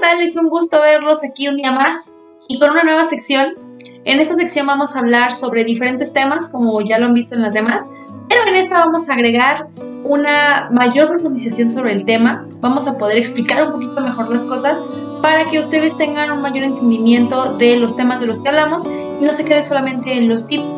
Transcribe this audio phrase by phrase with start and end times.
[0.00, 0.20] tal?
[0.20, 2.12] Es un gusto verlos aquí un día más
[2.48, 3.54] y con una nueva sección.
[4.04, 7.42] En esta sección vamos a hablar sobre diferentes temas, como ya lo han visto en
[7.42, 7.82] las demás,
[8.28, 9.68] pero en esta vamos a agregar
[10.04, 12.46] una mayor profundización sobre el tema.
[12.60, 14.78] Vamos a poder explicar un poquito mejor las cosas
[15.22, 18.84] para que ustedes tengan un mayor entendimiento de los temas de los que hablamos
[19.20, 20.76] y no se quede solamente en los tips.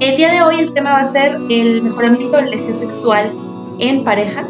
[0.00, 3.32] El día de hoy el tema va a ser el mejoramiento del deseo sexual
[3.78, 4.46] en pareja.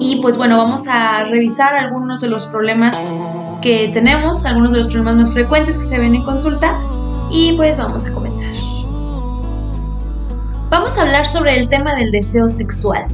[0.00, 2.96] Y pues bueno, vamos a revisar algunos de los problemas
[3.60, 6.74] que tenemos, algunos de los problemas más frecuentes que se ven en consulta
[7.30, 8.48] y pues vamos a comenzar.
[10.70, 13.04] Vamos a hablar sobre el tema del deseo sexual.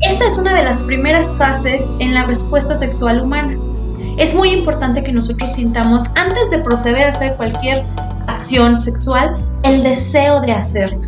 [0.00, 3.54] Esta es una de las primeras fases en la respuesta sexual humana.
[4.16, 7.84] Es muy importante que nosotros sintamos antes de proceder a hacer cualquier
[8.28, 11.06] acción sexual el deseo de hacerla.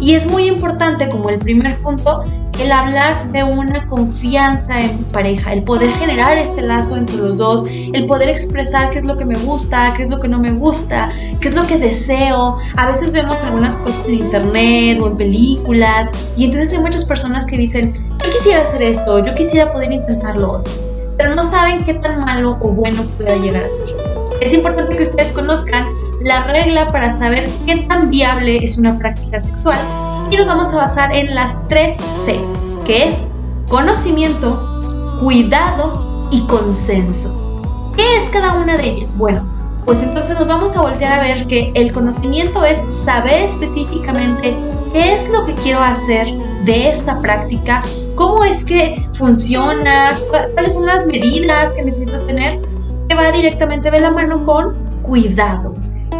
[0.00, 2.24] Y es muy importante como el primer punto
[2.58, 7.38] el hablar de una confianza en tu pareja, el poder generar este lazo entre los
[7.38, 10.38] dos, el poder expresar qué es lo que me gusta, qué es lo que no
[10.38, 12.56] me gusta, qué es lo que deseo.
[12.76, 17.46] A veces vemos algunas cosas en internet o en películas y entonces hay muchas personas
[17.46, 17.92] que dicen,
[18.24, 20.62] yo quisiera hacer esto, yo quisiera poder intentarlo
[21.16, 23.86] pero no saben qué tan malo o bueno puede llegar a ser.
[24.40, 25.86] Es importante que ustedes conozcan
[26.22, 30.03] la regla para saber qué tan viable es una práctica sexual
[30.36, 32.40] nos vamos a basar en las tres C,
[32.84, 33.28] que es
[33.68, 37.92] conocimiento, cuidado y consenso.
[37.96, 39.16] ¿Qué es cada una de ellas?
[39.16, 39.42] Bueno,
[39.84, 44.56] pues entonces nos vamos a voltear a ver que el conocimiento es saber específicamente
[44.92, 46.26] qué es lo que quiero hacer
[46.64, 47.82] de esta práctica,
[48.16, 50.18] cómo es que funciona,
[50.54, 52.60] cuáles son las medidas que necesito tener,
[53.08, 55.74] que va directamente de la mano con cuidado.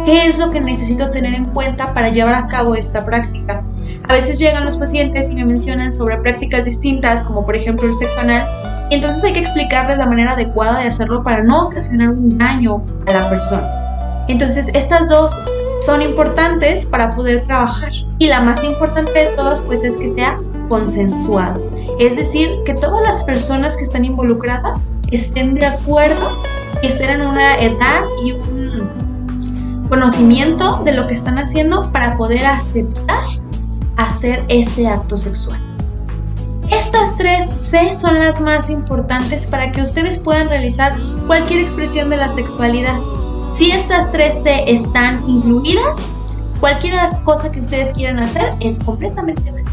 [0.05, 3.63] ¿Qué es lo que necesito tener en cuenta para llevar a cabo esta práctica?
[4.03, 7.93] A veces llegan los pacientes y me mencionan sobre prácticas distintas, como por ejemplo el
[7.93, 8.47] sexo anal,
[8.89, 12.83] y entonces hay que explicarles la manera adecuada de hacerlo para no ocasionar un daño
[13.07, 13.67] a la persona.
[14.27, 15.35] Entonces, estas dos
[15.81, 17.91] son importantes para poder trabajar.
[18.19, 21.61] Y la más importante de todas, pues es que sea consensuado.
[21.99, 24.81] Es decir, que todas las personas que están involucradas
[25.11, 26.41] estén de acuerdo
[26.81, 28.89] y estén en una edad y un
[29.89, 33.23] conocimiento de lo que están haciendo para poder aceptar
[33.97, 35.59] hacer este acto sexual.
[36.71, 40.95] Estas tres C son las más importantes para que ustedes puedan realizar
[41.27, 42.99] cualquier expresión de la sexualidad.
[43.55, 45.99] Si estas tres C están incluidas,
[46.59, 49.71] cualquier cosa que ustedes quieran hacer es completamente válida.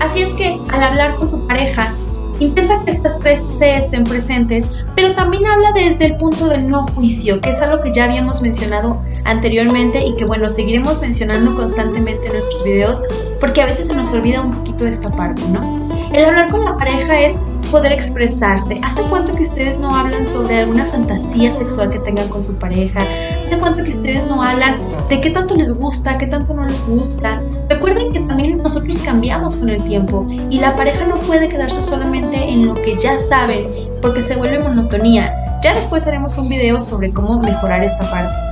[0.00, 1.92] Así es que al hablar con tu pareja,
[2.38, 6.86] Intenta que estas tres C estén presentes, pero también habla desde el punto del no
[6.88, 12.26] juicio, que es algo que ya habíamos mencionado anteriormente y que bueno, seguiremos mencionando constantemente
[12.26, 13.02] en nuestros videos,
[13.40, 15.86] porque a veces se nos olvida un poquito de esta parte, ¿no?
[16.12, 18.80] El hablar con la pareja es poder expresarse.
[18.82, 23.04] ¿Hace cuánto que ustedes no hablan sobre alguna fantasía sexual que tengan con su pareja?
[23.42, 26.86] ¿Hace cuánto que ustedes no hablan de qué tanto les gusta, qué tanto no les
[26.86, 27.42] gusta?
[27.68, 32.36] Recuerden que también nosotros cambiamos con el tiempo y la pareja no puede quedarse solamente
[32.36, 33.66] en lo que ya saben
[34.00, 35.34] porque se vuelve monotonía.
[35.62, 38.45] Ya después haremos un video sobre cómo mejorar esta parte.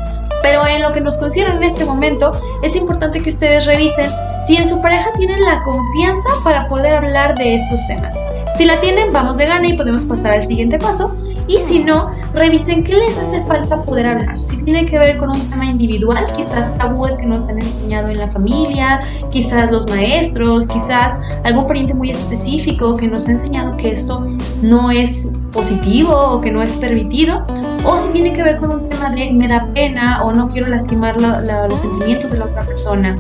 [0.84, 2.31] Lo que nos concierne en este momento,
[2.62, 4.11] es importante que ustedes revisen
[4.47, 8.15] si en su pareja tienen la confianza para poder hablar de estos temas.
[8.59, 11.17] Si la tienen, vamos de gana y podemos pasar al siguiente paso.
[11.47, 14.41] Y si no, revisen qué les hace falta poder hablar.
[14.41, 18.19] Si tiene que ver con un tema individual, quizás tabúes que nos han enseñado en
[18.19, 19.00] la familia,
[19.31, 24.25] quizás los maestros, quizás algún pariente muy específico que nos ha enseñado que esto
[24.62, 27.47] no es positivo o que no es permitido.
[27.84, 30.69] O si tiene que ver con un tema de me da pena o no quiero
[30.69, 33.19] lastimar los sentimientos de la otra persona.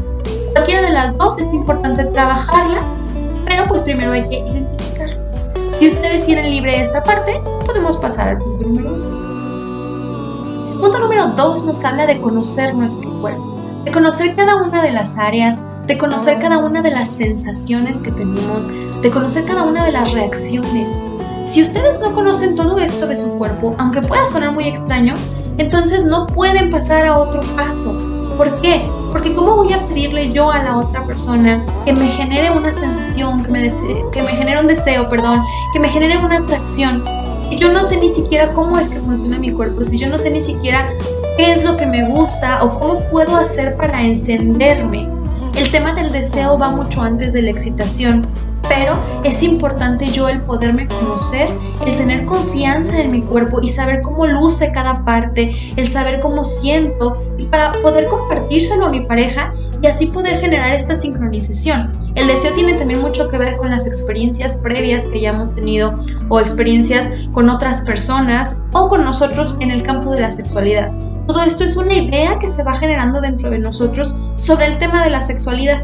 [0.52, 2.98] Cualquiera de las dos es importante trabajarlas,
[3.44, 5.42] pero pues primero hay que identificarlas.
[5.80, 7.40] Si ustedes tienen libre esta parte,
[7.74, 10.80] podemos pasar al punto número 2.
[10.80, 15.18] Punto número 2 nos habla de conocer nuestro cuerpo, de conocer cada una de las
[15.18, 18.68] áreas, de conocer cada una de las sensaciones que tenemos,
[19.02, 21.02] de conocer cada una de las reacciones.
[21.46, 25.14] Si ustedes no conocen todo esto de su cuerpo, aunque pueda sonar muy extraño,
[25.58, 27.92] entonces no pueden pasar a otro paso.
[28.36, 28.88] ¿Por qué?
[29.10, 33.42] Porque ¿cómo voy a pedirle yo a la otra persona que me genere una sensación,
[33.42, 33.72] que me,
[34.12, 35.42] que me genere un deseo, perdón,
[35.72, 37.02] que me genere una atracción?
[37.48, 40.18] Si yo no sé ni siquiera cómo es que funciona mi cuerpo, si yo no
[40.18, 40.88] sé ni siquiera
[41.36, 45.08] qué es lo que me gusta o cómo puedo hacer para encenderme.
[45.54, 48.26] El tema del deseo va mucho antes de la excitación
[48.68, 51.48] pero es importante yo el poderme conocer,
[51.86, 56.44] el tener confianza en mi cuerpo y saber cómo luce cada parte, el saber cómo
[56.44, 61.92] siento y para poder compartírselo a mi pareja y así poder generar esta sincronización.
[62.14, 65.94] El deseo tiene también mucho que ver con las experiencias previas que ya hemos tenido
[66.28, 70.92] o experiencias con otras personas o con nosotros en el campo de la sexualidad.
[71.26, 75.02] Todo esto es una idea que se va generando dentro de nosotros sobre el tema
[75.02, 75.80] de la sexualidad.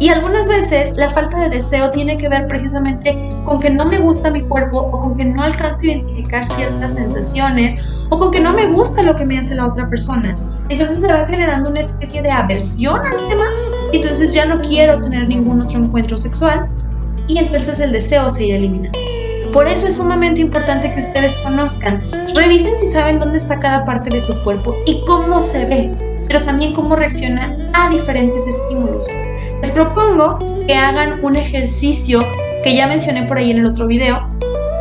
[0.00, 3.98] Y algunas veces la falta de deseo tiene que ver precisamente con que no me
[3.98, 7.76] gusta mi cuerpo o con que no alcanzo a identificar ciertas sensaciones
[8.08, 10.36] o con que no me gusta lo que me hace la otra persona.
[10.68, 13.46] Entonces se va generando una especie de aversión al tema
[13.92, 16.68] entonces ya no quiero tener ningún otro encuentro sexual
[17.26, 18.98] y entonces el deseo se irá eliminando.
[19.52, 24.10] Por eso es sumamente importante que ustedes conozcan, revisen si saben dónde está cada parte
[24.10, 25.94] de su cuerpo y cómo se ve,
[26.26, 29.06] pero también cómo reacciona a diferentes estímulos.
[29.62, 32.20] Les propongo que hagan un ejercicio
[32.62, 34.28] que ya mencioné por ahí en el otro video,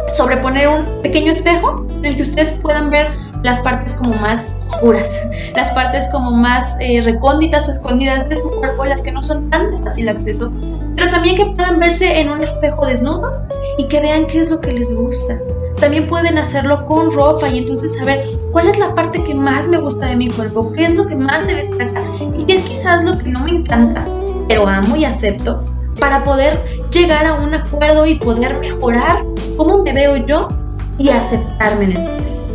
[0.09, 3.07] sobre poner un pequeño espejo en el que ustedes puedan ver
[3.47, 5.21] las partes como más oscuras,
[5.55, 9.49] las partes como más eh, recónditas o escondidas de su cuerpo, las que no son
[9.49, 10.51] tan de fácil acceso,
[10.97, 13.45] pero también que puedan verse en un espejo desnudos
[13.77, 15.39] y que vean qué es lo que les gusta.
[15.79, 18.21] También pueden hacerlo con ropa y entonces saber
[18.51, 21.15] cuál es la parte que más me gusta de mi cuerpo, qué es lo que
[21.15, 22.01] más se destaca
[22.37, 24.05] y qué es quizás lo que no me encanta,
[24.49, 25.63] pero amo y acepto
[26.01, 26.61] para poder
[26.91, 29.23] llegar a un acuerdo y poder mejorar
[29.55, 30.49] cómo me veo yo
[30.97, 32.46] y aceptarme en el proceso.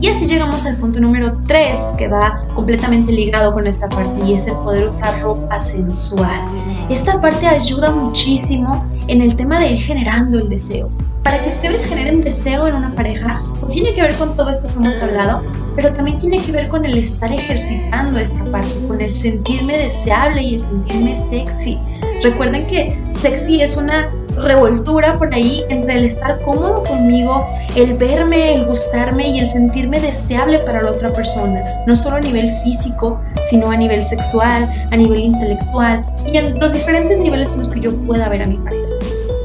[0.00, 4.32] Y así llegamos al punto número 3 que va completamente ligado con esta parte y
[4.32, 6.48] es el poder usar ropa sensual.
[6.88, 10.88] Esta parte ayuda muchísimo en el tema de ir generando el deseo.
[11.22, 14.68] Para que ustedes generen deseo en una pareja, pues tiene que ver con todo esto
[14.68, 15.42] que hemos hablado,
[15.80, 20.42] pero también tiene que ver con el estar ejercitando esta parte, con el sentirme deseable
[20.42, 21.78] y el sentirme sexy.
[22.22, 27.46] Recuerden que sexy es una revoltura por ahí entre el estar cómodo conmigo,
[27.76, 32.20] el verme, el gustarme y el sentirme deseable para la otra persona, no solo a
[32.20, 33.18] nivel físico,
[33.48, 37.80] sino a nivel sexual, a nivel intelectual y en los diferentes niveles en los que
[37.80, 38.86] yo pueda ver a mi pareja.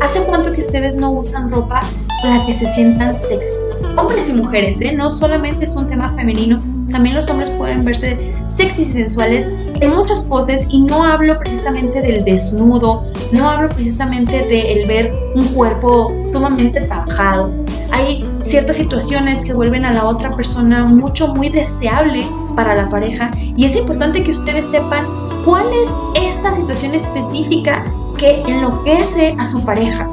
[0.02, 1.82] ¿Hace cuánto que ustedes no usan ropa
[2.22, 3.84] para que se sientan sexys?
[3.98, 4.94] Hombres y mujeres, ¿eh?
[4.94, 9.48] No solamente es un tema femenino, también los hombres pueden verse sexys y sensuales
[9.82, 15.14] en muchas poses y no hablo precisamente del desnudo, no hablo precisamente de el ver
[15.36, 17.52] un cuerpo sumamente trabajado.
[17.92, 22.26] Hay ciertas situaciones que vuelven a la otra persona mucho, muy deseable
[22.56, 25.06] para la pareja y es importante que ustedes sepan
[25.44, 25.92] cuál es
[26.22, 27.84] esta situación específica
[28.18, 30.10] que enloquece a su pareja.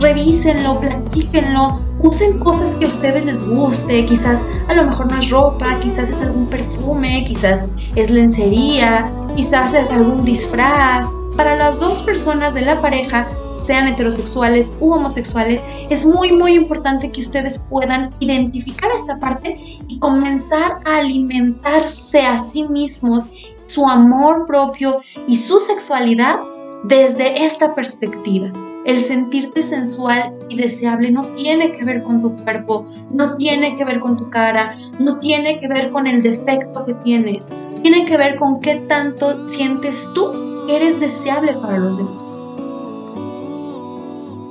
[0.00, 5.30] Revísenlo, platíquenlo, usen cosas que a ustedes les guste, quizás a lo mejor no es
[5.30, 9.04] ropa, quizás es algún perfume, quizás es lencería,
[9.34, 11.08] quizás es algún disfraz.
[11.36, 13.26] Para las dos personas de la pareja,
[13.56, 19.58] sean heterosexuales u homosexuales, es muy muy importante que ustedes puedan identificar esta parte
[19.88, 23.28] y comenzar a alimentarse a sí mismos,
[23.64, 26.36] su amor propio y su sexualidad
[26.84, 28.52] desde esta perspectiva.
[28.86, 33.84] El sentirte sensual y deseable no tiene que ver con tu cuerpo, no tiene que
[33.84, 37.48] ver con tu cara, no tiene que ver con el defecto que tienes,
[37.82, 42.40] tiene que ver con qué tanto sientes tú que eres deseable para los demás.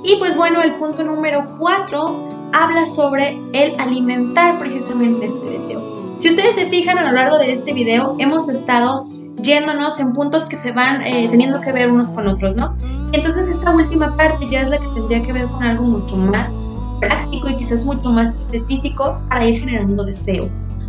[0.04, 5.96] Y pues bueno, el punto número 4 habla sobre el alimentar precisamente este deseo.
[6.18, 9.06] Si ustedes se fijan a lo largo de este video, hemos estado
[9.42, 12.74] yéndonos en puntos que se van eh, teniendo que ver unos con otros, ¿no?
[13.12, 16.52] Entonces esta última parte ya es la que tendría que ver con algo mucho más
[17.00, 20.48] práctico y quizás mucho más específico para ir generando deseo.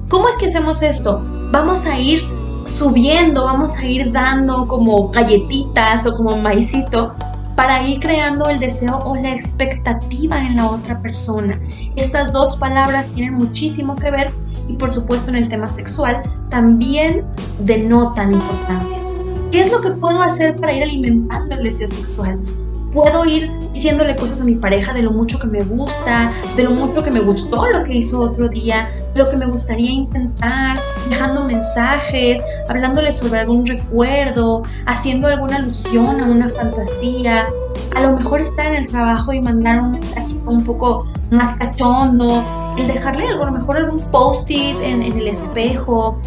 [0.10, 1.22] ¿Cómo es que hacemos esto?
[1.52, 2.24] Vamos a ir
[2.66, 7.14] subiendo, vamos a ir dando como galletitas o como maicito
[7.56, 11.60] para ir creando el deseo o la expectativa en la otra persona.
[11.96, 14.34] Estas dos palabras tienen muchísimo que ver
[14.68, 17.26] y por supuesto en el tema sexual también
[17.60, 19.00] denotan importancia.
[19.52, 22.40] ¿Qué es lo que puedo hacer para ir alimentando el deseo sexual?
[22.94, 26.72] Puedo ir diciéndole cosas a mi pareja de lo mucho que me gusta, de lo
[26.72, 30.80] mucho que me gustó lo que hizo otro día, de lo que me gustaría intentar,
[31.10, 37.48] dejando mensajes, hablándole sobre algún recuerdo, haciendo alguna alusión a una fantasía.
[37.96, 42.44] A lo mejor estar en el trabajo y mandar un mensaje un poco más cachondo,
[42.78, 46.18] el dejarle algo, a lo mejor algún post-it en, el espejo.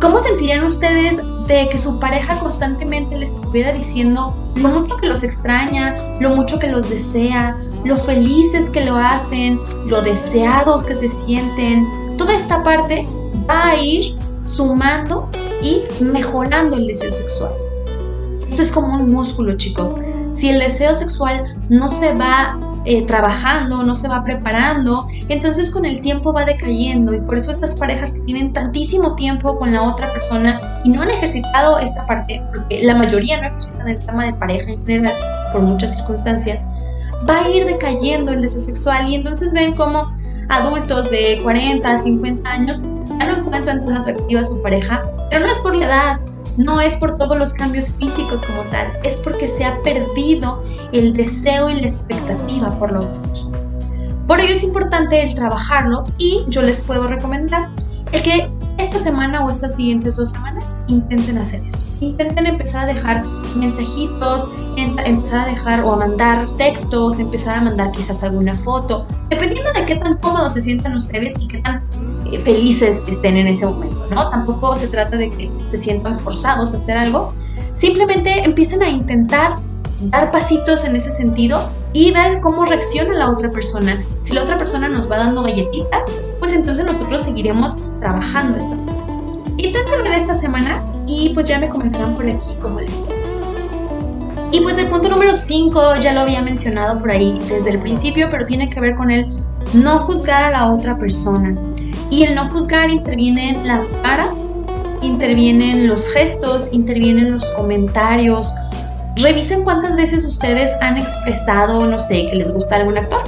[0.00, 5.22] ¿Cómo sentirían ustedes de que su pareja constantemente les estuviera diciendo lo mucho que los
[5.22, 11.08] extraña, lo mucho que los desea, lo felices que lo hacen, lo deseados que se
[11.08, 11.86] sienten?
[12.16, 13.06] Toda esta parte
[13.48, 15.28] va a ir sumando
[15.62, 17.52] y mejorando el deseo sexual.
[18.48, 19.96] Esto es como un músculo, chicos.
[20.32, 25.84] Si el deseo sexual no se va eh, trabajando, no se va preparando, entonces con
[25.84, 29.82] el tiempo va decayendo y por eso estas parejas que tienen tantísimo tiempo con la
[29.82, 34.26] otra persona y no han ejercitado esta parte, porque la mayoría no ejercitan el tema
[34.26, 35.14] de pareja en general
[35.52, 36.64] por muchas circunstancias,
[37.28, 39.08] va a ir decayendo el deseo sexual.
[39.08, 40.08] Y entonces ven como
[40.48, 42.82] adultos de 40, 50 años
[43.18, 46.20] ya no encuentran tan atractiva a su pareja, pero no es por la edad,
[46.56, 51.12] no es por todos los cambios físicos como tal, es porque se ha perdido el
[51.12, 53.50] deseo y la expectativa por lo menos.
[54.26, 57.68] Por ello es importante el trabajarlo y yo les puedo recomendar
[58.12, 61.78] el que esta semana o estas siguientes dos semanas intenten hacer esto.
[62.00, 63.24] Intenten empezar a dejar
[63.56, 69.70] mensajitos, empezar a dejar o a mandar textos, empezar a mandar quizás alguna foto, dependiendo
[69.72, 71.84] de qué tan cómodos se sientan ustedes y qué tan
[72.32, 74.28] eh, felices estén en ese momento, ¿no?
[74.30, 77.32] Tampoco se trata de que se sientan forzados a hacer algo,
[77.74, 79.56] simplemente empiecen a intentar
[80.02, 81.60] dar pasitos en ese sentido
[81.92, 84.02] y ver cómo reacciona la otra persona.
[84.22, 86.02] Si la otra persona nos va dando galletitas,
[86.38, 88.76] pues entonces nosotros seguiremos trabajando esto.
[90.20, 93.14] Esta semana y pues ya me comentarán por aquí cómo les va.
[94.52, 98.28] Y pues el punto número 5 ya lo había mencionado por ahí desde el principio,
[98.30, 99.26] pero tiene que ver con el
[99.72, 101.56] no juzgar a la otra persona.
[102.10, 104.56] Y el no juzgar intervienen las caras,
[105.00, 108.52] intervienen los gestos, intervienen los comentarios.
[109.16, 113.22] Revisen cuántas veces ustedes han expresado, no sé, que les gusta algún actor,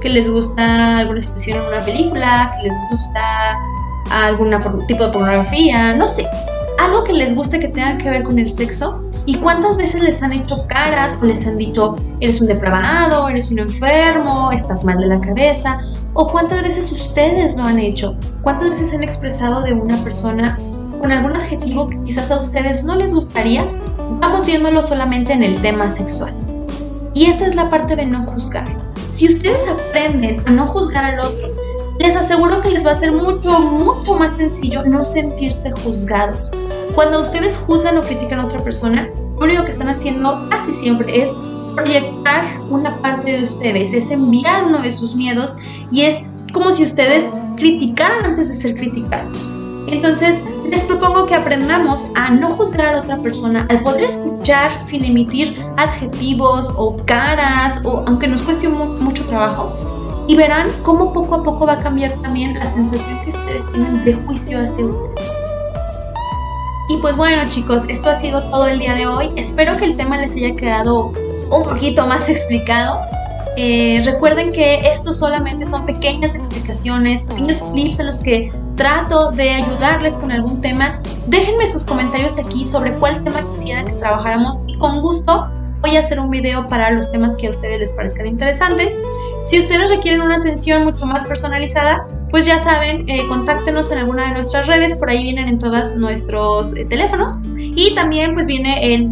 [0.00, 3.58] que les gusta alguna situación en una película, que les gusta
[4.10, 6.26] algún tipo de pornografía, no sé,
[6.78, 10.22] algo que les guste que tenga que ver con el sexo ¿Y cuántas veces les
[10.22, 14.98] han hecho caras o les han dicho, eres un depravado, eres un enfermo, estás mal
[15.00, 15.78] de la cabeza?
[16.14, 18.16] ¿O cuántas veces ustedes lo han hecho?
[18.42, 20.58] ¿Cuántas veces han expresado de una persona
[21.00, 23.70] con algún adjetivo que quizás a ustedes no les gustaría?
[24.20, 26.34] Vamos viéndolo solamente en el tema sexual.
[27.14, 28.76] Y esta es la parte de no juzgar.
[29.10, 31.48] Si ustedes aprenden a no juzgar al otro,
[31.98, 36.52] les aseguro que les va a ser mucho, mucho más sencillo no sentirse juzgados.
[36.94, 41.22] Cuando ustedes juzgan o critican a otra persona, lo único que están haciendo casi siempre
[41.22, 41.32] es
[41.78, 45.56] proyectar una parte de ustedes, es enviar uno de sus miedos
[45.90, 49.48] y es como si ustedes criticaran antes de ser criticados.
[49.86, 55.04] Entonces, les propongo que aprendamos a no juzgar a otra persona, al poder escuchar sin
[55.04, 59.72] emitir adjetivos o caras, o aunque nos cueste mucho trabajo,
[60.28, 64.04] y verán cómo poco a poco va a cambiar también la sensación que ustedes tienen
[64.04, 65.26] de juicio hacia ustedes.
[66.90, 69.30] Y pues bueno chicos, esto ha sido todo el día de hoy.
[69.36, 71.12] Espero que el tema les haya quedado
[71.50, 73.00] un poquito más explicado.
[73.56, 79.50] Eh, recuerden que esto solamente son pequeñas explicaciones, pequeños clips en los que trato de
[79.50, 81.02] ayudarles con algún tema.
[81.26, 85.50] Déjenme sus comentarios aquí sobre cuál tema quisieran que trabajáramos y con gusto
[85.80, 88.96] voy a hacer un video para los temas que a ustedes les parezcan interesantes.
[89.44, 94.24] Si ustedes requieren una atención mucho más personalizada, pues ya saben, eh, contáctenos en alguna
[94.24, 97.32] de nuestras redes, por ahí vienen en todos nuestros eh, teléfonos.
[97.56, 99.10] Y también pues viene el,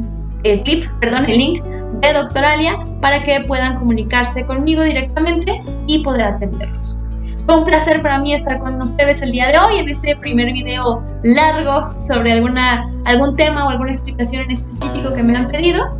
[0.52, 6.24] el clip, perdón, el link de Doctoralia para que puedan comunicarse conmigo directamente y poder
[6.24, 7.00] atenderlos.
[7.46, 10.52] Fue un placer para mí estar con ustedes el día de hoy en este primer
[10.52, 15.96] video largo sobre alguna, algún tema o alguna explicación en específico que me han pedido.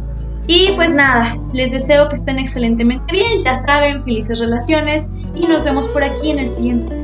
[0.49, 5.65] Y pues nada, les deseo que estén excelentemente bien, ya saben, felices relaciones y nos
[5.65, 7.01] vemos por aquí en el siguiente